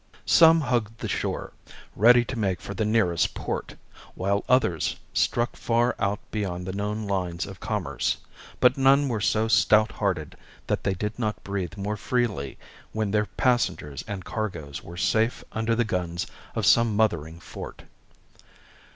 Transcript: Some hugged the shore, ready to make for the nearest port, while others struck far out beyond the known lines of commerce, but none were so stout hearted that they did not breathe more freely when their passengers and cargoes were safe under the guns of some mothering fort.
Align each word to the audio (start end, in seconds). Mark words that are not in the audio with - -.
Some 0.25 0.61
hugged 0.61 0.97
the 0.97 1.07
shore, 1.07 1.53
ready 1.95 2.25
to 2.25 2.35
make 2.35 2.59
for 2.59 2.73
the 2.73 2.85
nearest 2.85 3.35
port, 3.35 3.75
while 4.15 4.43
others 4.49 4.95
struck 5.13 5.55
far 5.55 5.95
out 5.99 6.17
beyond 6.31 6.65
the 6.65 6.73
known 6.73 7.05
lines 7.05 7.45
of 7.45 7.59
commerce, 7.59 8.17
but 8.59 8.79
none 8.79 9.07
were 9.09 9.21
so 9.21 9.47
stout 9.47 9.91
hearted 9.91 10.35
that 10.65 10.83
they 10.83 10.95
did 10.95 11.19
not 11.19 11.43
breathe 11.43 11.77
more 11.77 11.97
freely 11.97 12.57
when 12.93 13.11
their 13.11 13.27
passengers 13.27 14.03
and 14.07 14.25
cargoes 14.25 14.81
were 14.83 14.97
safe 14.97 15.43
under 15.51 15.75
the 15.75 15.85
guns 15.85 16.25
of 16.55 16.65
some 16.65 16.95
mothering 16.95 17.39
fort. 17.39 17.83